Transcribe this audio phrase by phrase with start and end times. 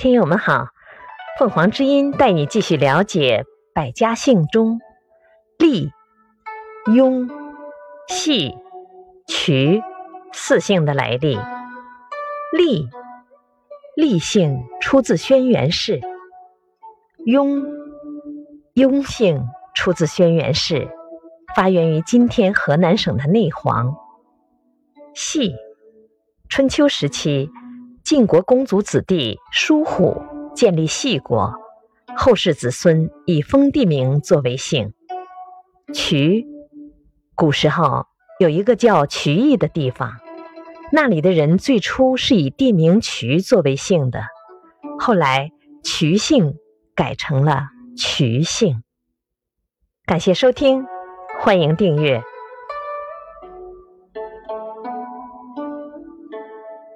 [0.00, 0.68] 听友们好，
[1.38, 3.44] 凤凰之音带你继续了解
[3.74, 4.80] 百家姓中
[5.58, 5.92] 厉、
[6.94, 7.28] 雍、
[8.08, 8.56] 系、
[9.26, 9.82] 渠
[10.32, 11.38] 四姓的来历。
[12.56, 12.88] 厉，
[13.94, 16.00] 厉姓出自轩辕氏；
[17.26, 17.62] 雍，
[18.72, 19.44] 雍姓
[19.74, 20.88] 出自轩辕氏，
[21.54, 23.94] 发源于今天河南省的内黄。
[25.12, 25.54] 系，
[26.48, 27.50] 春秋时期。
[28.04, 30.22] 晋国公族子弟叔虎
[30.54, 31.54] 建立细国，
[32.16, 34.92] 后世子孙以封地名作为姓。
[35.94, 36.46] 渠，
[37.34, 38.06] 古时候
[38.38, 40.18] 有一个叫渠邑的地方，
[40.92, 44.22] 那里的人最初是以地名渠作为姓的，
[44.98, 45.50] 后来
[45.84, 46.56] 渠姓
[46.94, 48.82] 改成了渠姓。
[50.04, 50.84] 感谢收听，
[51.40, 52.22] 欢迎订阅。